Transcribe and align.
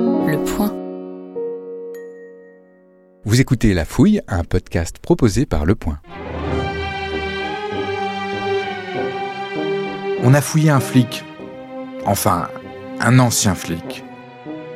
Le 0.00 0.42
point. 0.44 0.74
Vous 3.24 3.40
écoutez 3.40 3.74
La 3.74 3.84
Fouille, 3.84 4.20
un 4.26 4.42
podcast 4.42 4.98
proposé 4.98 5.46
par 5.46 5.64
Le 5.64 5.76
Point. 5.76 6.00
On 10.24 10.34
a 10.34 10.40
fouillé 10.40 10.70
un 10.70 10.80
flic, 10.80 11.24
enfin 12.06 12.48
un 13.00 13.20
ancien 13.20 13.54
flic, 13.54 14.04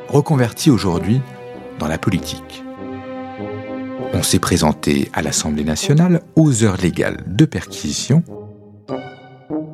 reconverti 0.07 0.71
aujourd'hui 0.71 1.21
dans 1.79 1.87
la 1.87 1.97
politique. 1.97 2.63
On 4.13 4.23
s'est 4.23 4.39
présenté 4.39 5.09
à 5.13 5.21
l'Assemblée 5.21 5.65
nationale 5.65 6.21
aux 6.37 6.63
heures 6.63 6.77
légales 6.77 7.23
de 7.27 7.43
perquisition 7.43 8.23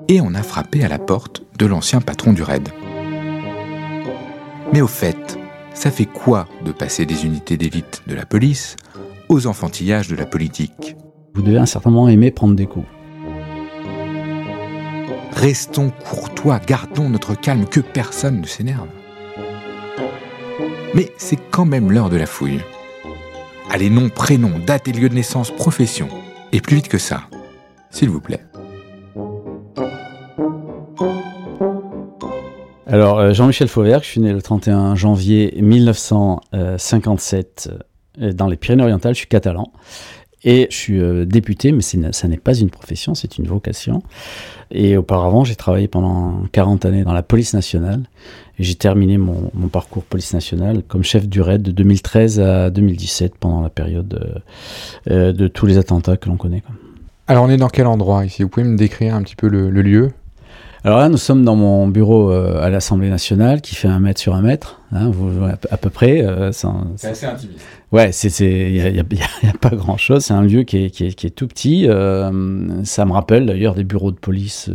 et 0.08 0.22
on 0.22 0.34
a 0.34 0.42
frappé 0.42 0.84
à 0.84 0.88
la 0.88 1.00
porte 1.00 1.44
de 1.60 1.68
l'ancien 1.68 2.02
patron 2.02 2.34
du 2.34 2.42
RAID. 2.42 2.70
Mais 4.76 4.82
au 4.82 4.88
fait, 4.88 5.40
ça 5.74 5.90
fait 5.90 6.06
quoi 6.06 6.50
de 6.66 6.74
passer 6.74 7.06
des 7.06 7.26
unités 7.26 7.56
d'élite 7.56 8.04
de 8.08 8.14
la 8.14 8.26
police 8.26 8.76
aux 9.30 9.48
enfantillages 9.48 10.10
de 10.10 10.18
la 10.18 10.26
politique? 10.26 10.98
Vous 11.34 11.42
devez 11.42 11.60
un 11.60 11.66
certain 11.66 11.92
moment 11.92 12.10
aimer 12.10 12.30
prendre 12.30 12.56
des 12.56 12.66
coups. 12.66 12.86
Restons 15.32 15.94
courtois, 16.04 16.60
gardons 16.60 17.08
notre 17.08 17.36
calme, 17.40 17.68
que 17.68 17.80
personne 17.80 18.42
ne 18.42 18.46
s'énerve. 18.46 18.90
Mais 20.94 21.10
c'est 21.16 21.40
quand 21.52 21.66
même 21.66 21.90
l'heure 21.90 22.10
de 22.10 22.18
la 22.18 22.26
fouille. 22.26 22.60
Allez, 23.70 23.90
nom, 23.90 24.10
prénom, 24.10 24.60
date 24.60 24.90
et 24.90 24.92
lieu 24.92 25.08
de 25.08 25.16
naissance, 25.16 25.52
profession. 25.52 26.10
Et 26.52 26.60
plus 26.60 26.76
vite 26.76 26.90
que 26.90 26.98
ça, 26.98 27.30
s'il 27.92 28.10
vous 28.10 28.20
plaît. 28.20 28.44
Alors, 32.88 33.18
euh, 33.18 33.34
Jean-Michel 33.34 33.68
Fauvert, 33.68 34.04
je 34.04 34.10
suis 34.10 34.22
né 34.22 34.32
le 34.32 34.44
31 34.44 34.94
janvier 34.94 35.58
1957 35.60 37.72
euh, 38.22 38.32
dans 38.32 38.48
les 38.48 38.58
Pyrénées-Orientales, 38.58 39.16
je 39.16 39.20
suis 39.20 39.28
catalan. 39.28 39.72
Et 40.44 40.68
je 40.70 40.76
suis 40.76 41.00
euh, 41.00 41.26
député, 41.26 41.72
mais 41.72 41.82
ça 41.82 42.28
n'est 42.28 42.38
pas 42.38 42.54
une 42.54 42.70
profession, 42.70 43.16
c'est 43.16 43.40
une 43.40 43.48
vocation. 43.48 44.04
Et 44.70 44.98
auparavant, 44.98 45.44
j'ai 45.44 45.56
travaillé 45.56 45.88
pendant 45.88 46.44
40 46.52 46.86
années 46.86 47.04
dans 47.04 47.14
la 47.14 47.24
police 47.24 47.56
nationale. 47.56 48.04
J'ai 48.60 48.76
terminé 48.76 49.18
mon, 49.18 49.50
parcours 49.72 50.04
police 50.04 50.36
nationale 50.36 50.84
comme 50.88 51.04
chef 51.04 51.28
du 51.28 51.42
RAID 51.42 51.64
de 51.64 51.72
2013 51.72 52.40
à 52.40 52.70
2017, 52.70 53.38
pendant 53.40 53.62
la 53.62 53.72
période 53.72 54.44
de, 55.08 55.48
tous 55.48 55.66
les 55.66 55.80
attentats 55.80 56.18
que 56.18 56.30
l'on 56.30 56.38
connaît. 56.38 56.62
Alors, 57.28 57.46
on 57.46 57.50
est 57.50 57.58
dans 57.58 57.70
quel 57.70 57.88
endroit 57.88 58.24
ici? 58.24 58.44
Vous 58.44 58.50
pouvez 58.50 58.68
me 58.68 58.78
décrire 58.78 59.16
un 59.16 59.24
petit 59.24 59.36
peu 59.36 59.48
le 59.48 59.70
lieu? 59.70 60.12
Alors 60.86 61.00
là, 61.00 61.10
nous 61.10 61.18
sommes 61.18 61.44
dans 61.44 61.56
mon 61.56 61.88
bureau 61.88 62.30
euh, 62.30 62.62
à 62.62 62.70
l'Assemblée 62.70 63.10
nationale 63.10 63.62
qui 63.62 63.74
fait 63.74 63.88
un 63.88 64.00
mètre 64.00 64.22
sur 64.22 64.36
un 64.36 64.44
mètre, 64.44 64.82
hein, 64.92 65.10
à, 65.72 65.78
peu 65.78 65.90
près. 65.90 66.24
Euh, 66.24 66.52
c'est 66.52 67.08
assez 67.08 67.26
intimiste. 67.26 67.66
Ouais, 67.92 68.12
il 68.12 68.84
n'y 68.84 69.00
a, 69.00 69.58
pas 69.60 69.72
grand-chose. 69.72 70.26
C'est 70.26 70.36
un 70.36 70.44
lieu 70.44 70.62
qui 70.62 70.86
est, 70.86 70.90
qui 70.92 71.06
est, 71.08 71.30
tout 71.32 71.48
petit. 71.48 71.88
Euh, 71.90 72.84
ça 72.84 73.04
me 73.06 73.14
rappelle 73.14 73.48
d'ailleurs 73.48 73.74
des 73.74 73.84
bureaux 73.84 74.12
de 74.12 74.18
police 74.18 74.70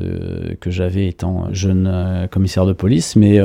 que 0.60 0.70
j'avais 0.72 1.06
étant 1.06 1.46
jeune 1.52 2.26
commissaire 2.32 2.66
de 2.66 2.72
police. 2.72 3.14
Mais, 3.14 3.38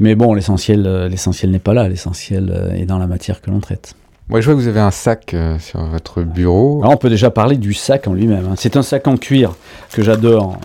mais 0.00 0.16
bon, 0.16 0.34
l'essentiel 0.34 1.06
l'essentiel 1.06 1.52
n'est 1.52 1.60
pas 1.60 1.74
là. 1.74 1.88
L'essentiel 1.88 2.72
est 2.74 2.86
dans 2.86 2.98
la 2.98 3.06
matière 3.06 3.40
que 3.40 3.50
l'on 3.52 3.60
traite. 3.60 3.94
Moi, 4.28 4.40
je 4.40 4.46
vois 4.46 4.54
que 4.54 4.60
vous 4.60 4.68
avez 4.68 4.80
un 4.80 4.90
sac 4.90 5.36
sur 5.60 5.84
votre 5.84 6.22
bureau. 6.22 6.80
on 6.84 6.96
peut 6.96 7.10
déjà 7.10 7.30
parler 7.30 7.58
du 7.58 7.74
sac 7.74 8.08
en 8.08 8.14
lui-même. 8.14 8.46
Hein. 8.50 8.54
C'est 8.56 8.76
un 8.76 8.82
sac 8.82 9.06
en 9.06 9.16
cuir 9.16 9.54
que 9.92 10.02
j'adore, 10.02 10.58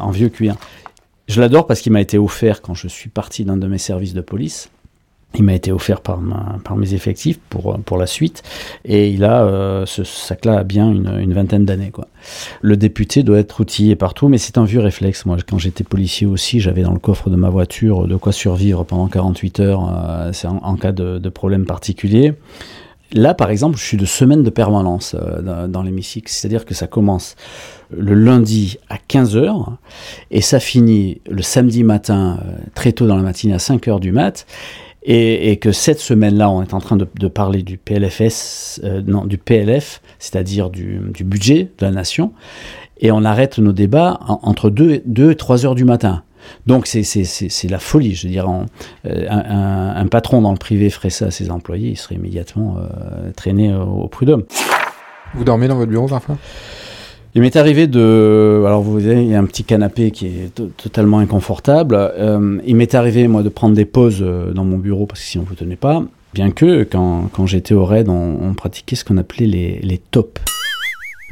en 0.00 0.10
vieux 0.12 0.28
cuir. 0.28 0.54
Je 1.28 1.40
l'adore 1.40 1.66
parce 1.66 1.80
qu'il 1.80 1.92
m'a 1.92 2.00
été 2.00 2.18
offert 2.18 2.60
quand 2.60 2.74
je 2.74 2.88
suis 2.88 3.08
parti 3.08 3.44
d'un 3.44 3.56
de 3.56 3.66
mes 3.66 3.78
services 3.78 4.14
de 4.14 4.20
police. 4.20 4.70
Il 5.36 5.42
m'a 5.42 5.54
été 5.54 5.72
offert 5.72 6.00
par, 6.00 6.20
par 6.62 6.76
mes 6.76 6.94
effectifs 6.94 7.40
pour, 7.50 7.76
pour 7.80 7.98
la 7.98 8.06
suite. 8.06 8.44
Et 8.84 9.08
il 9.08 9.24
a, 9.24 9.44
euh, 9.44 9.84
ce 9.84 10.04
sac-là 10.04 10.58
a 10.58 10.62
bien 10.62 10.88
une, 10.88 11.18
une 11.18 11.32
vingtaine 11.32 11.64
d'années. 11.64 11.90
Quoi. 11.90 12.06
Le 12.62 12.76
député 12.76 13.24
doit 13.24 13.38
être 13.38 13.58
outillé 13.58 13.96
partout, 13.96 14.28
mais 14.28 14.38
c'est 14.38 14.58
un 14.58 14.64
vieux 14.64 14.78
réflexe. 14.78 15.26
Moi, 15.26 15.38
quand 15.44 15.58
j'étais 15.58 15.82
policier 15.82 16.26
aussi, 16.26 16.60
j'avais 16.60 16.82
dans 16.82 16.92
le 16.92 17.00
coffre 17.00 17.30
de 17.30 17.36
ma 17.36 17.50
voiture 17.50 18.06
de 18.06 18.14
quoi 18.14 18.30
survivre 18.30 18.84
pendant 18.84 19.08
48 19.08 19.60
heures 19.60 19.90
euh, 19.92 20.30
en, 20.44 20.56
en, 20.58 20.76
cas 20.76 20.92
de, 20.92 21.18
de 21.18 21.28
problème 21.30 21.66
particulier. 21.66 22.34
Là, 23.14 23.32
par 23.32 23.50
exemple, 23.50 23.78
je 23.78 23.84
suis 23.84 23.96
de 23.96 24.06
semaine 24.06 24.42
de 24.42 24.50
permanence 24.50 25.14
euh, 25.14 25.68
dans, 25.68 25.82
l'hémicycle, 25.82 26.28
c'est-à-dire 26.28 26.64
que 26.64 26.74
ça 26.74 26.88
commence 26.88 27.36
le 27.96 28.14
lundi 28.14 28.76
à 28.88 28.96
15h 28.96 29.76
et 30.32 30.40
ça 30.40 30.58
finit 30.58 31.20
le 31.30 31.40
samedi 31.40 31.84
matin, 31.84 32.40
euh, 32.44 32.56
très 32.74 32.90
tôt 32.90 33.06
dans 33.06 33.16
la 33.16 33.22
matinée, 33.22 33.54
à 33.54 33.58
5h 33.58 34.00
du 34.00 34.10
mat. 34.10 34.46
Et, 35.06 35.58
que 35.58 35.70
cette 35.70 36.00
semaine-là, 36.00 36.48
on 36.48 36.62
est 36.62 36.72
en 36.72 36.80
train 36.80 36.96
de, 36.96 37.28
parler 37.28 37.62
du 37.62 37.76
PLFS, 37.76 38.80
euh, 38.84 39.02
non, 39.06 39.26
du 39.26 39.36
PLF, 39.36 40.00
c'est-à-dire 40.18 40.70
du, 40.70 40.98
budget 41.20 41.70
de 41.78 41.84
la 41.84 41.90
nation, 41.90 42.32
et 43.00 43.12
on 43.12 43.22
arrête 43.22 43.58
nos 43.58 43.72
débats 43.72 44.18
entre 44.26 44.70
2, 44.70 45.02
2 45.04 45.32
et 45.32 45.36
3 45.36 45.66
heures 45.66 45.74
du 45.74 45.84
matin. 45.84 46.22
Donc 46.66 46.86
c'est 46.86 47.68
la 47.68 47.78
folie. 47.78 48.14
Je 48.14 48.26
veux 48.26 48.32
dire, 48.32 48.48
euh, 49.06 49.26
un, 49.28 50.06
patron 50.06 50.42
dans 50.42 50.52
le 50.52 50.58
privé 50.58 50.90
ferait 50.90 51.10
ça 51.10 51.26
à 51.26 51.30
ses 51.30 51.50
employés, 51.50 51.90
il 51.90 51.96
serait 51.96 52.14
immédiatement 52.14 52.76
euh, 52.78 53.30
traîné 53.36 53.74
au, 53.74 54.08
prud'homme. 54.08 54.44
Vous 55.34 55.44
dormez 55.44 55.68
dans 55.68 55.76
votre 55.76 55.90
bureau 55.90 56.06
parfois 56.06 56.36
il 57.36 57.40
m'est 57.40 57.56
arrivé 57.56 57.88
de. 57.88 58.62
Alors, 58.64 58.80
vous 58.80 58.92
voyez, 58.92 59.20
il 59.20 59.28
y 59.28 59.34
a 59.34 59.40
un 59.40 59.44
petit 59.44 59.64
canapé 59.64 60.12
qui 60.12 60.28
est 60.28 60.54
totalement 60.76 61.18
inconfortable. 61.18 61.96
Euh, 61.96 62.60
il 62.64 62.76
m'est 62.76 62.94
arrivé, 62.94 63.26
moi, 63.26 63.42
de 63.42 63.48
prendre 63.48 63.74
des 63.74 63.86
pauses 63.86 64.24
dans 64.54 64.64
mon 64.64 64.78
bureau 64.78 65.06
parce 65.06 65.18
que 65.18 65.26
sinon, 65.26 65.42
vous 65.42 65.54
ne 65.54 65.58
tenez 65.58 65.74
pas. 65.74 66.04
Bien 66.32 66.52
que, 66.52 66.84
quand, 66.84 67.28
quand 67.32 67.46
j'étais 67.46 67.74
au 67.74 67.84
RAID, 67.84 68.08
on, 68.08 68.54
pratiquait 68.54 68.94
ce 68.94 69.04
qu'on 69.04 69.16
appelait 69.16 69.48
les, 69.48 69.80
les 69.82 69.98
tops 69.98 70.40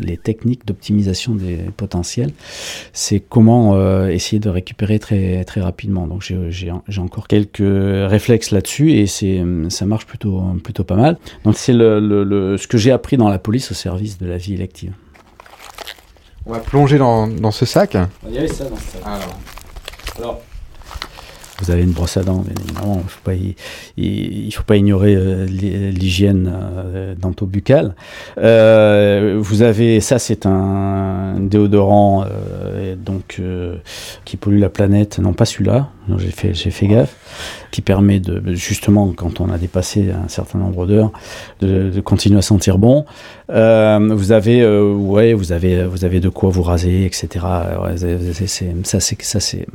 les 0.02 0.16
techniques 0.16 0.66
d'optimisation 0.66 1.34
des 1.34 1.58
potentiels, 1.76 2.32
c'est 2.92 3.20
comment 3.20 3.74
euh, 3.74 4.08
essayer 4.08 4.38
de 4.38 4.48
récupérer 4.48 4.98
très, 4.98 5.44
très 5.44 5.60
rapidement. 5.60 6.06
Donc 6.06 6.22
j'ai 6.22 6.70
encore 6.98 7.28
quelques 7.28 7.58
réflexes 7.60 8.50
là-dessus 8.50 8.92
et 8.92 9.06
ça 9.06 9.86
marche 9.86 10.06
plutôt, 10.06 10.42
plutôt 10.62 10.84
pas 10.84 10.96
mal. 10.96 11.18
Donc 11.44 11.56
c'est 11.56 11.72
le, 11.72 12.56
ce 12.58 12.66
que 12.66 12.78
j'ai 12.78 12.90
appris 12.90 13.16
dans 13.16 13.28
la 13.28 13.38
police 13.38 13.70
au 13.70 13.74
service 13.74 14.18
de 14.18 14.26
la 14.26 14.36
vie 14.36 14.54
élective. 14.54 14.92
On 16.44 16.52
va 16.52 16.58
plonger 16.58 16.98
dans, 16.98 17.28
dans 17.28 17.52
ce 17.52 17.64
sac. 17.64 17.96
Il 18.26 18.34
y 18.34 18.38
avait 18.38 18.48
ça 18.48 18.64
dans 18.64 18.76
ce 18.76 18.82
sac. 18.82 19.02
Alors, 19.04 19.38
Alors 20.18 20.42
vous 21.62 21.70
avez 21.70 21.82
une 21.82 21.92
brosse 21.92 22.16
à 22.16 22.22
dents, 22.22 22.38
bien 22.38 22.54
évidemment. 22.64 23.02
Il 23.96 24.46
ne 24.46 24.50
faut, 24.50 24.62
pas 24.64 24.76
ignorer 24.76 25.14
euh, 25.14 25.46
l'hygiène 25.46 26.52
euh, 26.52 27.14
dentobuccale. 27.14 27.94
Euh, 28.38 29.38
vous 29.40 29.62
avez, 29.62 30.00
ça 30.00 30.18
c'est 30.18 30.44
un 30.46 31.36
déodorant 31.38 32.24
euh, 32.82 32.96
donc, 32.96 33.40
qui 34.24 34.36
pollue 34.36 34.60
la 34.60 34.68
planète. 34.68 35.18
Non, 35.18 35.32
pas 35.32 35.44
celui-là, 35.44 35.90
j'ai 36.18 36.30
fait, 36.30 36.54
j'ai 36.54 36.70
fait 36.70 36.86
gaffe 36.86 37.16
qui 37.72 37.80
permet 37.80 38.20
de 38.20 38.54
justement 38.54 39.12
quand 39.12 39.40
on 39.40 39.50
a 39.50 39.58
dépassé 39.58 40.10
un 40.10 40.28
certain 40.28 40.58
nombre 40.58 40.86
d'heures 40.86 41.10
de, 41.60 42.00
continuer 42.00 42.38
à 42.38 42.42
sentir 42.42 42.78
bon. 42.78 43.06
Euh, 43.50 43.98
vous 44.12 44.32
avez 44.32 44.60
euh, 44.62 44.92
ouais 44.92 45.32
vous 45.32 45.52
avez 45.52 45.84
vous 45.84 46.04
avez 46.04 46.20
de 46.20 46.28
quoi 46.28 46.50
vous 46.50 46.62
raser 46.62 47.04
etc. 47.04 47.28
ça 48.84 49.00
c'est 49.00 49.22
ça 49.22 49.40
c'est 49.40 49.66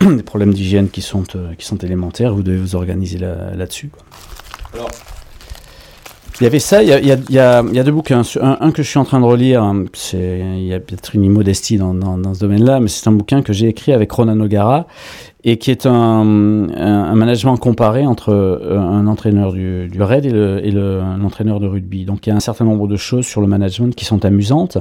des 0.00 0.22
problèmes 0.22 0.54
d'hygiène 0.54 0.88
qui 0.88 1.02
sont 1.02 1.24
euh, 1.34 1.54
qui 1.58 1.66
sont 1.66 1.78
élémentaires. 1.78 2.34
Vous 2.34 2.42
devez 2.42 2.58
vous 2.58 2.76
organiser 2.76 3.18
là, 3.18 3.54
là-dessus. 3.54 3.90
Il 6.42 6.44
y 6.44 6.48
avait 6.48 6.58
ça, 6.58 6.82
il 6.82 6.88
y 6.88 7.38
a, 7.38 7.62
deux 7.62 7.92
bouquins. 7.92 8.22
Un, 8.40 8.72
que 8.72 8.82
je 8.82 8.88
suis 8.88 8.98
en 8.98 9.04
train 9.04 9.20
de 9.20 9.24
relire, 9.24 9.62
hein, 9.62 9.84
il 10.12 10.66
y 10.66 10.74
a 10.74 10.80
peut-être 10.80 11.14
une 11.14 11.22
immodestie 11.22 11.76
dans, 11.76 12.34
ce 12.34 12.40
domaine-là, 12.40 12.80
mais 12.80 12.88
c'est 12.88 13.06
un 13.06 13.12
bouquin 13.12 13.42
que 13.42 13.52
j'ai 13.52 13.68
écrit 13.68 13.92
avec 13.92 14.10
Ronan 14.10 14.40
O'Gara 14.40 14.88
et 15.44 15.56
qui 15.58 15.70
est 15.70 15.86
un, 15.86 16.24
management 16.24 17.56
comparé 17.58 18.04
entre 18.06 18.30
euh, 18.30 18.76
un 18.76 19.06
entraîneur 19.06 19.52
du, 19.52 19.86
du 19.86 20.02
RAID 20.02 20.26
et, 20.26 20.70
le, 20.72 21.00
un 21.00 21.22
entraîneur 21.22 21.60
de 21.60 21.68
rugby. 21.68 22.04
Donc 22.04 22.26
il 22.26 22.30
y 22.30 22.32
a 22.32 22.36
un 22.36 22.40
certain 22.40 22.64
nombre 22.64 22.88
de 22.88 22.96
choses 22.96 23.24
sur 23.24 23.40
le 23.40 23.46
management 23.46 23.94
qui 23.94 24.04
sont 24.04 24.24
amusantes. 24.24 24.78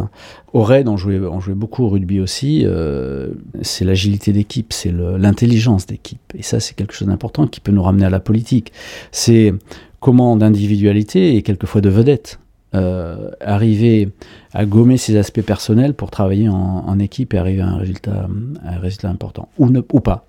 Au 0.54 0.64
RAID, 0.64 0.88
on 0.88 0.98
jouait, 0.98 1.20
on 1.20 1.40
jouait 1.40 1.54
beaucoup 1.54 1.84
au 1.84 1.90
rugby 1.90 2.20
aussi. 2.20 2.64
Euh, 2.66 3.30
c'est 3.62 3.86
l'agilité 3.86 4.34
d'équipe, 4.34 4.74
c'est 4.74 4.92
l'intelligence 4.92 5.86
d'équipe. 5.86 6.22
Et 6.36 6.42
ça, 6.42 6.60
c'est 6.60 6.74
quelque 6.76 6.94
chose 6.94 7.08
d'important 7.08 7.46
qui 7.46 7.60
peut 7.60 7.72
nous 7.72 7.84
ramener 7.84 8.06
à 8.06 8.10
la 8.10 8.20
politique. 8.20 8.72
C'est 9.12 9.54
comment 10.02 10.36
d'individualité 10.36 11.38
et 11.38 11.42
quelquefois 11.42 11.80
de 11.80 11.90
vedette. 11.90 12.40
Euh, 12.74 13.32
arriver 13.42 14.10
à 14.54 14.66
gommer 14.66 14.96
ses 14.96 15.18
aspects 15.18 15.42
personnels 15.42 15.94
pour 15.94 16.10
travailler 16.10 16.48
en, 16.48 16.56
en, 16.56 17.00
équipe 17.00 17.34
et 17.34 17.38
arriver 17.38 17.62
à 17.62 17.68
un 17.68 17.78
résultat, 17.78 18.30
un 18.64 18.80
résultat 18.80 19.10
important. 19.10 19.50
Ou, 19.58 19.70
ne, 19.70 19.82
ou 19.92 20.00
pas 20.00 20.26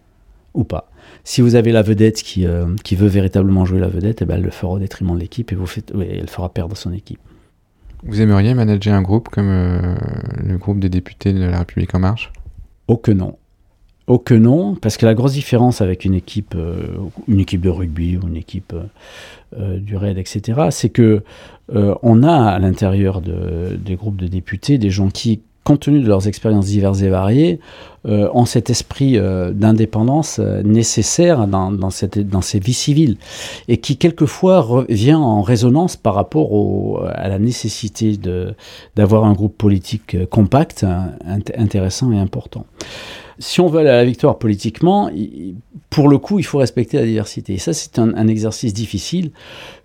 ou 0.54 0.64
pas. 0.64 0.90
Si 1.24 1.40
vous 1.40 1.54
avez 1.54 1.72
la 1.72 1.82
vedette 1.82 2.22
qui, 2.22 2.46
euh, 2.46 2.66
qui 2.84 2.96
veut 2.96 3.08
véritablement 3.08 3.64
jouer 3.64 3.80
la 3.80 3.88
vedette, 3.88 4.22
eh 4.22 4.24
ben, 4.24 4.36
elle 4.36 4.42
le 4.42 4.50
fera 4.50 4.72
au 4.72 4.78
détriment 4.78 5.14
de 5.14 5.20
l'équipe 5.20 5.52
et 5.52 5.54
vous 5.54 5.66
faites, 5.66 5.92
elle 5.94 6.28
fera 6.28 6.48
perdre 6.48 6.76
son 6.76 6.92
équipe. 6.92 7.20
Vous 8.04 8.20
aimeriez 8.20 8.54
manager 8.54 8.94
un 8.94 9.02
groupe 9.02 9.28
comme 9.28 9.48
euh, 9.48 9.94
le 10.44 10.58
groupe 10.58 10.80
des 10.80 10.88
députés 10.88 11.32
de 11.32 11.44
la 11.44 11.60
République 11.60 11.94
En 11.94 12.00
Marche? 12.00 12.32
Oh 12.88 12.96
que 12.96 13.12
non. 13.12 13.36
Oh 14.08 14.18
que 14.18 14.34
non, 14.34 14.74
parce 14.74 14.96
que 14.96 15.06
la 15.06 15.14
grosse 15.14 15.34
différence 15.34 15.80
avec 15.80 16.04
une 16.04 16.14
équipe, 16.14 16.54
euh, 16.56 16.82
une 17.28 17.40
équipe 17.40 17.60
de 17.60 17.70
rugby 17.70 18.16
ou 18.16 18.26
une 18.26 18.36
équipe 18.36 18.74
euh, 19.58 19.78
du 19.78 19.96
RAID, 19.96 20.18
etc., 20.18 20.62
c'est 20.70 20.88
que 20.88 21.22
on 21.74 22.22
a 22.22 22.50
à 22.50 22.58
l'intérieur 22.58 23.22
des 23.22 23.94
groupes 23.94 24.16
de 24.16 24.26
députés 24.26 24.76
des 24.76 24.90
gens 24.90 25.08
qui, 25.08 25.40
compte 25.64 25.80
tenu 25.80 26.00
de 26.00 26.08
leurs 26.08 26.28
expériences 26.28 26.66
diverses 26.66 27.00
et 27.00 27.08
variées, 27.08 27.60
ont 28.04 28.44
cet 28.44 28.68
esprit 28.68 29.18
d'indépendance 29.54 30.38
nécessaire 30.38 31.46
dans, 31.46 31.90
ces 31.90 32.58
vies 32.58 32.74
civiles 32.74 33.16
et 33.68 33.78
qui 33.78 33.96
quelquefois 33.96 34.84
vient 34.90 35.20
en 35.20 35.40
résonance 35.40 35.96
par 35.96 36.14
rapport 36.14 37.06
à 37.14 37.28
la 37.28 37.38
nécessité 37.38 38.18
d'avoir 38.96 39.24
un 39.24 39.32
groupe 39.32 39.56
politique 39.56 40.28
compact, 40.28 40.84
intéressant 41.56 42.12
et 42.12 42.18
important 42.18 42.66
si 43.38 43.60
on 43.60 43.66
veut 43.66 43.80
aller 43.80 43.90
à 43.90 43.96
la 43.96 44.04
victoire 44.04 44.38
politiquement, 44.38 45.10
pour 45.90 46.08
le 46.08 46.18
coup, 46.18 46.38
il 46.38 46.44
faut 46.44 46.58
respecter 46.58 46.96
la 46.96 47.04
diversité. 47.04 47.54
Et 47.54 47.58
ça, 47.58 47.72
c'est 47.72 47.98
un, 47.98 48.28
exercice 48.28 48.72
difficile 48.72 49.30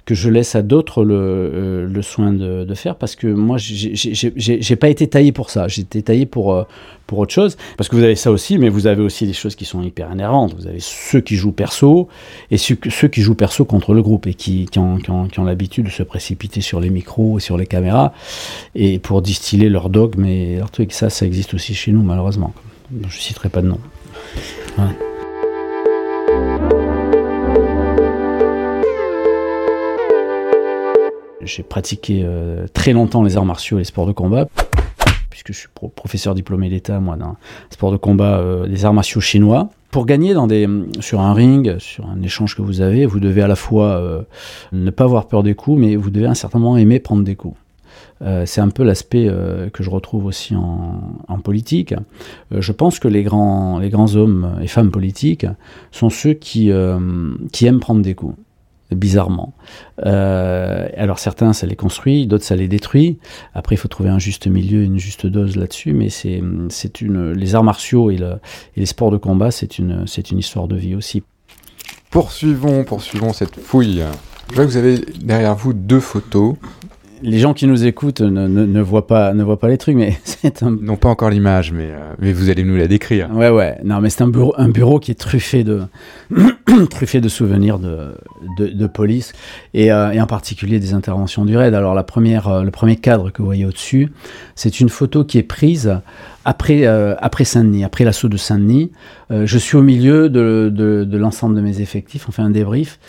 que 0.06 0.16
je 0.16 0.30
laisse 0.30 0.56
à 0.56 0.62
d'autres 0.62 1.04
le, 1.04 1.16
euh, 1.16 2.02
soin 2.02 2.32
de, 2.32 2.74
faire 2.76 2.96
parce 2.96 3.16
que 3.18 3.28
moi, 3.28 3.58
j'ai 3.58 4.76
pas 4.78 4.88
été 4.88 5.08
taillé 5.08 5.34
pour 5.34 5.50
ça. 5.50 5.68
J'ai 5.68 5.82
été 5.82 6.02
taillé 6.02 6.26
pour, 6.26 6.54
euh, 6.54 6.64
pour 7.08 7.20
autre 7.20 7.34
chose. 7.34 7.58
Parce 7.76 7.90
que 7.90 7.98
vous 7.98 8.04
avez 8.04 8.16
ça 8.16 8.32
aussi, 8.32 8.58
mais 8.58 8.70
vous 8.70 8.88
avez 8.88 9.02
aussi 9.02 9.28
des 9.28 9.34
choses 9.34 9.56
qui 9.56 9.66
sont 9.66 9.82
hyper 9.84 10.10
énervantes. 10.12 10.56
Vous 10.58 10.68
avez 10.68 10.80
ceux 10.80 11.20
qui 11.20 11.36
jouent 11.36 11.52
perso 11.52 12.08
et 12.52 12.58
ceux, 12.58 12.76
qui 12.76 13.22
jouent 13.22 13.36
perso 13.36 13.66
contre 13.66 13.94
le 13.94 14.02
groupe 14.02 14.28
et 14.28 14.34
qui, 14.34 14.68
ont 14.78 15.44
l'habitude 15.44 15.88
de 15.88 15.92
se 15.92 16.04
précipiter 16.04 16.62
sur 16.62 16.80
les 16.80 16.90
micros 16.90 17.40
et 17.40 17.42
sur 17.42 17.58
les 17.58 17.66
caméras 17.66 18.14
et 18.76 19.00
pour 19.00 19.22
distiller 19.22 19.68
leurs 19.68 19.90
dogmes 19.90 20.26
et 20.26 20.56
leurs 20.56 20.72
trucs. 20.72 20.94
Ça, 20.94 21.10
ça 21.10 21.26
existe 21.26 21.54
aussi 21.54 21.74
chez 21.74 21.92
nous, 21.92 22.04
malheureusement. 22.04 22.54
Je 22.92 23.20
citerai 23.20 23.50
pas 23.50 23.62
de 23.62 23.68
nom. 23.68 23.80
J'ai 31.42 31.64
pratiqué 31.64 32.22
euh, 32.24 32.68
très 32.74 32.94
longtemps 32.94 33.24
les 33.24 33.38
arts 33.38 33.46
martiaux 33.46 33.78
et 33.78 33.82
les 33.82 33.86
sports 33.86 34.06
de 34.06 34.12
combat, 34.12 34.48
puisque 35.30 35.54
je 35.54 35.58
suis 35.58 35.68
professeur 35.96 36.36
diplômé 36.36 36.70
d'État, 36.70 37.00
moi, 37.00 37.16
dans 37.16 37.36
sport 37.70 37.92
de 37.92 37.98
combat, 37.98 38.40
euh, 38.40 38.68
des 38.68 38.86
arts 38.86 38.94
martiaux 38.94 39.22
chinois. 39.22 39.70
Pour 39.92 40.06
gagner 40.06 40.34
dans 40.34 40.48
des, 40.48 40.68
sur 41.00 41.22
un 41.22 41.34
ring, 41.34 41.80
sur 41.80 42.06
un 42.08 42.22
échange 42.22 42.56
que 42.56 42.62
vous 42.62 42.82
avez, 42.82 43.06
vous 43.06 43.20
devez 43.20 43.42
à 43.42 43.48
la 43.48 43.56
fois 43.56 43.96
euh, 43.96 44.22
ne 44.72 44.92
pas 44.92 45.06
avoir 45.06 45.28
peur 45.28 45.44
des 45.44 45.56
coups, 45.56 45.80
mais 45.80 45.96
vous 45.96 46.10
devez 46.10 46.26
à 46.26 46.32
un 46.32 46.36
certain 46.36 46.60
moment 46.60 46.78
aimer 46.78 47.00
prendre 47.00 47.24
des 47.24 47.36
coups. 47.36 47.58
Euh, 48.22 48.46
c'est 48.46 48.62
un 48.62 48.70
peu 48.70 48.84
l'aspect 48.84 49.28
euh, 49.28 49.70
que 49.70 49.84
je 49.84 49.90
retrouve 49.90 50.26
aussi 50.26 50.56
en, 50.56 51.40
politique. 51.44 51.94
Euh, 52.52 52.62
je 52.62 52.72
pense 52.72 53.00
que 53.00 53.08
les 53.08 53.24
grands, 53.24 53.80
hommes 54.16 54.58
et 54.62 54.68
femmes 54.68 54.92
politiques 54.92 55.46
sont 55.92 56.10
ceux 56.10 56.34
qui, 56.34 56.70
aiment 56.70 57.80
prendre 57.80 58.02
des 58.02 58.16
coups 58.16 58.36
bizarrement. 58.90 59.54
alors 59.98 61.20
certains, 61.20 61.52
ça 61.52 61.68
les 61.68 61.76
construit, 61.76 62.26
d'autres, 62.26 62.46
ça 62.46 62.56
les 62.56 62.70
détruit. 62.70 63.20
Après, 63.54 63.76
il 63.76 63.78
faut 63.78 63.90
trouver 63.90 64.10
un 64.10 64.20
juste 64.20 64.48
milieu, 64.48 64.82
une 64.84 64.98
juste 64.98 65.28
dose 65.28 65.58
là-dessus, 65.58 65.94
mais 65.94 66.10
c'est, 66.10 66.42
une, 67.02 67.32
les 67.34 67.56
arts 67.56 67.66
martiaux 67.66 68.10
et, 68.12 68.18
les 68.76 68.86
sports 68.86 69.12
de 69.12 69.18
combat, 69.18 69.52
c'est 69.52 69.78
une, 69.78 70.06
histoire 70.32 70.68
de 70.68 70.76
vie 70.78 70.96
aussi. 70.96 71.24
Poursuivons, 72.10 72.86
poursuivons 72.86 73.34
cette 73.34 73.60
fouille. 73.60 74.04
Je 74.54 74.62
vous 74.62 74.78
avez 74.78 75.00
derrière 75.22 75.56
vous 75.56 75.74
deux 75.74 76.00
photos 76.00 76.56
les 77.22 77.40
gens 77.40 77.54
qui 77.54 77.68
nous 77.68 77.86
écoutent 77.86 78.22
ne, 78.22 78.48
ne, 78.48 78.82
voient 78.82 79.08
pas 79.08 79.34
ne 79.34 79.44
voient 79.44 79.60
pas 79.60 79.68
les 79.68 79.78
trucs, 79.78 79.96
mais 79.96 80.18
c'est 80.24 80.64
un 80.64 80.72
non 80.72 80.96
pas 80.96 81.10
encore 81.10 81.30
l'image, 81.30 81.72
mais 81.72 81.90
euh, 81.92 82.14
mais 82.20 82.34
vous 82.34 82.50
allez 82.50 82.64
nous 82.64 82.76
la 82.76 82.88
décrire. 82.88 83.30
Ouais 83.34 83.50
ouais, 83.50 83.78
non 83.84 84.00
mais 84.02 84.10
c'est 84.10 84.24
un 84.24 84.28
bureau 84.28 84.54
un 84.58 84.70
bureau 84.70 85.00
qui 85.00 85.12
est 85.12 85.20
truffé 85.20 85.64
de 85.64 85.84
truffé 86.90 87.22
de 87.22 87.30
souvenirs 87.30 87.80
de 87.80 88.16
de, 88.58 88.88
police 88.88 89.34
et, 89.74 89.92
euh, 89.92 90.12
et, 90.12 90.22
en 90.22 90.28
particulier 90.28 90.80
des 90.80 90.94
interventions 90.94 91.46
du 91.46 91.58
raid. 91.58 91.74
Alors 91.74 91.94
la 91.94 92.04
première 92.04 92.48
euh, 92.48 92.64
le 92.64 92.72
premier 92.72 92.96
cadre 92.96 93.32
que 93.32 93.42
vous 93.42 93.48
voyez 93.48 93.66
au-dessus, 93.66 94.12
c'est 94.56 94.80
une 94.80 94.90
photo 94.90 95.24
qui 95.24 95.38
est 95.38 95.44
prise 95.44 96.00
après 96.46 96.86
après 96.86 97.44
Saint-Denis, 97.44 97.84
après 97.84 98.06
l'assaut 98.06 98.30
de 98.30 98.38
Saint-Denis. 98.38 98.92
je 99.30 99.58
suis 99.58 99.76
au 99.76 99.82
milieu 99.82 100.30
de, 100.30 100.72
de, 100.74 101.04
de 101.04 101.18
l'ensemble 101.18 101.56
de 101.56 101.62
mes 101.62 101.82
effectifs, 101.82 102.30
on 102.30 102.32
fait 102.32 102.42
un 102.42 102.50
débrief 102.50 103.00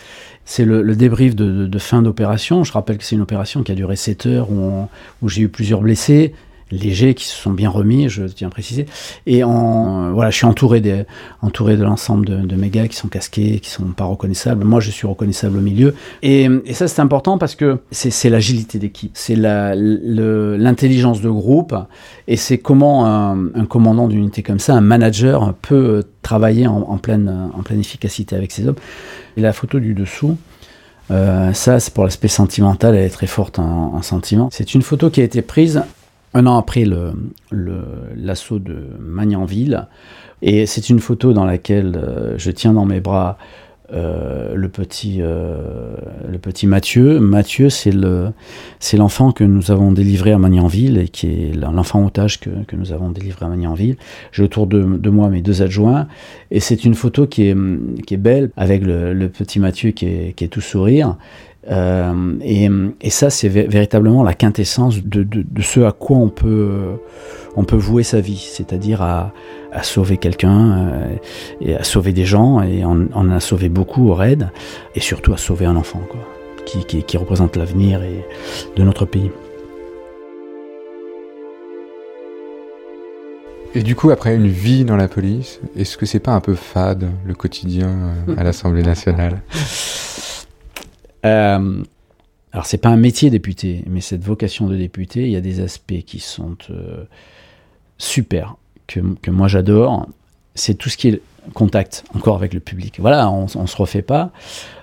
c'est 0.48 0.64
le, 0.64 0.96
débrief 0.96 1.36
de, 1.36 1.78
fin 1.78 2.00
d'opération. 2.00 2.64
Je 2.64 2.72
rappelle 2.72 2.96
que 2.96 3.04
c'est 3.04 3.14
une 3.14 3.20
opération 3.20 3.62
qui 3.62 3.70
a 3.70 3.74
duré 3.74 3.96
7 3.96 4.24
heures 4.24 4.48
où, 4.50 4.88
j'ai 5.28 5.42
eu 5.42 5.48
plusieurs 5.50 5.82
blessés 5.82 6.32
légers 6.70 7.14
qui 7.14 7.24
se 7.26 7.34
sont 7.34 7.52
bien 7.52 7.70
remis, 7.70 8.08
je 8.08 8.24
tiens 8.24 8.48
à 8.48 8.50
préciser. 8.50 8.86
Et 9.26 9.44
en, 9.44 10.12
voilà, 10.12 10.30
je 10.30 10.36
suis 10.36 10.46
entouré, 10.46 10.80
des, 10.80 11.04
entouré 11.42 11.76
de 11.76 11.82
l'ensemble 11.82 12.46
de, 12.46 12.56
mes 12.56 12.70
gars 12.70 12.88
qui 12.88 12.96
sont 12.96 13.08
casqués, 13.08 13.60
qui 13.60 13.70
sont 13.70 13.84
pas 13.84 14.04
reconnaissables. 14.04 14.64
Moi, 14.64 14.80
je 14.80 14.90
suis 14.90 15.06
reconnaissable 15.06 15.58
au 15.58 15.62
milieu. 15.62 15.94
Et, 16.22 16.48
ça, 16.72 16.88
c'est 16.88 17.00
important 17.00 17.38
parce 17.38 17.54
que 17.54 17.78
c'est 17.90 18.30
l'agilité 18.30 18.78
d'équipe, 18.78 19.12
c'est 19.14 19.36
l'intelligence 19.36 21.20
de 21.20 21.30
groupe, 21.30 21.74
et 22.26 22.36
c'est 22.36 22.58
comment 22.58 23.06
un, 23.06 23.66
commandant 23.66 24.08
d'unité 24.08 24.42
comme 24.42 24.58
ça, 24.58 24.74
un 24.74 24.80
manager, 24.80 25.54
peut 25.62 26.04
travailler 26.22 26.66
en, 26.66 26.98
pleine, 26.98 27.50
en 27.54 27.62
pleine 27.62 27.80
efficacité 27.80 28.36
avec 28.36 28.52
ses 28.52 28.66
hommes. 28.66 28.76
Et 29.36 29.40
la 29.40 29.52
photo 29.52 29.78
du 29.80 29.94
dessous, 29.94 30.36
euh, 31.10 31.52
ça, 31.52 31.80
c'est 31.80 31.92
pour 31.92 32.04
l'aspect 32.04 32.28
sentimental, 32.28 32.94
elle 32.94 33.04
est 33.04 33.10
très 33.10 33.26
forte 33.26 33.58
en, 33.58 34.02
sentiment. 34.02 34.48
C'est 34.52 34.74
une 34.74 34.82
photo 34.82 35.10
qui 35.10 35.20
a 35.20 35.24
été 35.24 35.42
prise 35.42 35.82
un 36.34 36.46
an 36.46 36.58
après 36.58 36.84
l'assaut 37.50 38.58
de 38.58 38.76
Magnanville. 38.98 39.86
Et 40.42 40.66
c'est 40.66 40.88
une 40.88 41.00
photo 41.00 41.32
dans 41.32 41.44
laquelle 41.44 41.96
euh, 41.96 42.38
je 42.38 42.50
tiens 42.50 42.72
dans 42.72 42.86
mes 42.86 43.00
bras 43.00 43.38
euh, 43.90 44.54
le 44.54 44.68
petit 44.68 45.18
euh, 45.20 45.96
le 46.30 46.38
petit 46.38 46.66
Mathieu. 46.66 47.20
Mathieu, 47.20 47.70
c'est 47.70 47.90
le 47.90 48.32
c'est 48.78 48.98
l'enfant 48.98 49.32
que 49.32 49.44
nous 49.44 49.70
avons 49.70 49.92
délivré 49.92 50.32
à 50.32 50.38
Magnanville 50.38 50.98
et 50.98 51.08
qui 51.08 51.26
est 51.26 51.54
l'enfant 51.54 52.04
otage 52.04 52.38
que, 52.38 52.50
nous 52.76 52.92
avons 52.92 53.10
délivré 53.10 53.46
à 53.46 53.48
Magnanville. 53.48 53.96
J'ai 54.30 54.42
autour 54.42 54.66
de, 54.66 55.08
moi 55.08 55.30
mes 55.30 55.40
deux 55.40 55.62
adjoints 55.62 56.06
et 56.50 56.60
c'est 56.60 56.84
une 56.84 56.94
photo 56.94 57.26
qui 57.26 57.48
est 57.48 58.16
belle 58.16 58.50
avec 58.58 58.82
le, 58.84 59.28
petit 59.28 59.58
Mathieu 59.58 59.92
qui 59.92 60.06
est 60.06 60.52
tout 60.52 60.60
sourire. 60.60 61.16
Euh, 61.70 62.34
et, 62.40 62.68
et, 63.00 63.10
ça, 63.10 63.30
c'est 63.30 63.48
véritablement 63.48 64.22
la 64.22 64.34
quintessence 64.34 65.02
de, 65.02 65.22
de, 65.22 65.44
de, 65.48 65.62
ce 65.62 65.80
à 65.80 65.92
quoi 65.92 66.16
on 66.16 66.28
peut, 66.28 66.98
on 67.56 67.64
peut 67.64 67.76
vouer 67.76 68.04
sa 68.04 68.20
vie, 68.20 68.38
c'est-à-dire 68.38 69.02
à, 69.02 69.32
à, 69.72 69.82
sauver 69.82 70.16
quelqu'un 70.16 70.70
euh, 70.70 71.16
et 71.60 71.74
à 71.76 71.84
sauver 71.84 72.12
des 72.12 72.24
gens, 72.24 72.62
et 72.62 72.84
on, 72.84 73.08
on, 73.14 73.30
a 73.30 73.40
sauvé 73.40 73.68
beaucoup 73.68 74.08
au 74.08 74.14
raid, 74.14 74.48
et 74.94 75.00
surtout 75.00 75.32
à 75.32 75.36
sauver 75.36 75.66
un 75.66 75.76
enfant, 75.76 76.00
quoi, 76.08 76.20
qui, 76.64 76.84
qui, 76.84 77.02
qui 77.02 77.16
représente 77.16 77.56
l'avenir 77.56 78.00
de 78.76 78.82
notre 78.82 79.04
pays. 79.04 79.30
Et 83.74 83.82
du 83.82 83.94
coup, 83.94 84.10
après 84.10 84.34
une 84.34 84.48
vie 84.48 84.84
dans 84.84 84.96
la 84.96 85.08
police, 85.08 85.60
est-ce 85.76 85.98
que 85.98 86.06
c'est 86.06 86.20
pas 86.20 86.32
un 86.32 86.40
peu 86.40 86.54
fade 86.54 87.10
le 87.26 87.34
quotidien 87.34 88.14
euh, 88.28 88.34
à 88.38 88.42
l'Assemblée 88.42 88.82
nationale? 88.82 89.42
euh, 91.24 91.82
alors 92.52 92.66
c'est 92.66 92.78
pas 92.78 92.88
un 92.88 92.96
métier 92.96 93.30
député, 93.30 93.84
mais 93.86 94.00
cette 94.00 94.22
vocation 94.22 94.66
de 94.66 94.76
député, 94.76 95.22
il 95.22 95.30
y 95.30 95.36
a 95.36 95.40
des 95.40 95.60
aspects 95.60 96.02
qui 96.06 96.20
sont 96.20 96.56
euh, 96.70 97.04
super, 97.98 98.56
que, 98.86 99.00
que 99.20 99.30
moi 99.30 99.48
j'adore. 99.48 100.08
C'est 100.54 100.74
tout 100.74 100.88
ce 100.88 100.96
qui 100.96 101.08
est 101.08 101.22
contact 101.54 102.04
encore 102.14 102.36
avec 102.36 102.54
le 102.54 102.60
public. 102.60 102.98
Voilà, 103.00 103.30
on, 103.30 103.46
on 103.54 103.66
se 103.66 103.76
refait 103.76 104.02
pas. 104.02 104.30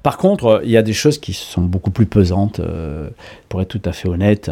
Par 0.04 0.18
contre, 0.18 0.62
il 0.64 0.70
y 0.70 0.78
a 0.78 0.84
des 0.84 0.94
choses 0.94 1.18
qui 1.18 1.34
sont 1.34 1.62
beaucoup 1.62 1.90
plus 1.90 2.06
pesantes, 2.06 2.60
euh, 2.60 3.10
pour 3.50 3.62
être 3.62 3.70
tout 3.70 3.82
à 3.86 3.92
fait 3.92 4.08
honnête. 4.08 4.52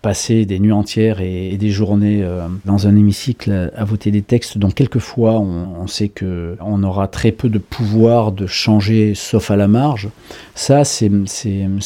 Passer 0.00 0.46
des 0.46 0.58
nuits 0.58 0.72
entières 0.72 1.20
et, 1.20 1.56
des 1.58 1.70
journées 1.70 2.22
euh, 2.22 2.46
dans 2.64 2.86
un 2.86 2.96
hémicycle 2.96 3.70
à, 3.76 3.84
voter 3.84 4.10
des 4.10 4.22
textes 4.22 4.56
dont 4.56 4.70
quelquefois 4.70 5.32
on, 5.32 5.82
on 5.82 5.86
sait 5.86 6.08
que 6.08 6.56
on 6.60 6.82
aura 6.82 7.08
très 7.08 7.32
peu 7.32 7.48
de 7.48 7.58
pouvoir 7.58 8.32
de 8.32 8.46
changer, 8.46 9.14
sauf 9.14 9.50
à 9.50 9.56
la 9.56 9.68
marge, 9.68 10.08
ça 10.54 10.84
c'est 10.84 11.10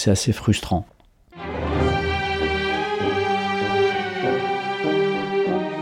assez 0.07 0.33
frustrant. 0.33 0.87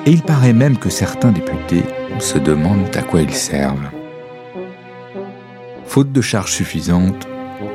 Et 0.06 0.12
il 0.12 0.22
paraît 0.22 0.52
même 0.52 0.78
que 0.78 0.88
certains 0.88 1.32
députés 1.32 1.82
se 2.20 2.38
demandent 2.38 2.96
à 2.96 3.02
quoi 3.02 3.22
ils 3.22 3.34
servent. 3.34 3.90
Faute 5.84 6.12
de 6.12 6.20
charge 6.20 6.52
suffisante, 6.52 7.26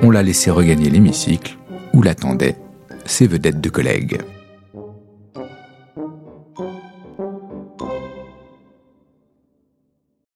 on 0.02 0.10
l'a 0.10 0.24
laissé 0.24 0.50
regagner 0.50 0.90
l'hémicycle 0.90 1.58
où 1.94 2.02
l'attendaient 2.02 2.56
ses 3.06 3.28
vedettes 3.28 3.60
de 3.60 3.70
collègues. 3.70 4.22